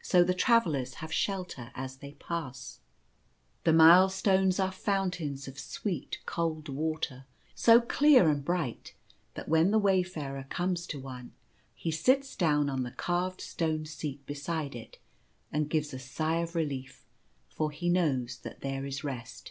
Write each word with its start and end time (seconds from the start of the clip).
So 0.00 0.22
the 0.22 0.32
travellers 0.32 0.94
have 1.02 1.12
shelter 1.12 1.72
as 1.74 1.96
they 1.96 2.12
pass. 2.12 2.78
The 3.64 3.72
Rest 3.72 3.72
Time. 3.72 3.72
3 3.72 3.72
The 3.72 3.76
milestones 3.76 4.60
are 4.60 4.70
fountains 4.70 5.48
of 5.48 5.58
sweet 5.58 6.20
cold 6.24 6.68
water, 6.68 7.26
so 7.56 7.80
clear 7.80 8.28
and 8.28 8.44
bright 8.44 8.94
that 9.34 9.48
when 9.48 9.72
the 9.72 9.80
wayfarer 9.80 10.46
comes 10.48 10.86
to 10.86 11.00
one 11.00 11.32
he 11.74 11.90
sits 11.90 12.36
down 12.36 12.70
on 12.70 12.84
the 12.84 12.92
carved 12.92 13.40
stone 13.40 13.86
seat 13.86 14.24
beside 14.24 14.76
it 14.76 15.00
and 15.50 15.68
gives 15.68 15.92
a 15.92 15.98
sigh 15.98 16.36
of 16.36 16.54
relief, 16.54 17.04
for 17.48 17.72
he 17.72 17.88
knows 17.88 18.38
that 18.44 18.60
there 18.60 18.84
is 18.86 19.02
rest. 19.02 19.50